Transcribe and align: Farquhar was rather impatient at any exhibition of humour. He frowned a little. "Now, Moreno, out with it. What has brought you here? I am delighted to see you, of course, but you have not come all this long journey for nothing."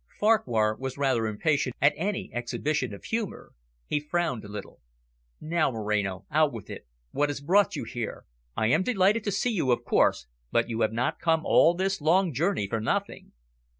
Farquhar 0.19 0.77
was 0.77 0.97
rather 0.97 1.27
impatient 1.27 1.75
at 1.79 1.93
any 1.95 2.31
exhibition 2.33 2.91
of 2.91 3.03
humour. 3.05 3.51
He 3.85 3.99
frowned 3.99 4.43
a 4.43 4.47
little. 4.47 4.79
"Now, 5.39 5.69
Moreno, 5.69 6.25
out 6.31 6.51
with 6.51 6.71
it. 6.71 6.87
What 7.11 7.29
has 7.29 7.39
brought 7.39 7.75
you 7.75 7.83
here? 7.83 8.25
I 8.57 8.65
am 8.65 8.81
delighted 8.81 9.23
to 9.25 9.31
see 9.31 9.51
you, 9.51 9.69
of 9.69 9.83
course, 9.83 10.25
but 10.51 10.67
you 10.67 10.81
have 10.81 10.91
not 10.91 11.19
come 11.19 11.41
all 11.45 11.75
this 11.75 12.01
long 12.01 12.33
journey 12.33 12.67
for 12.67 12.81
nothing." 12.81 13.33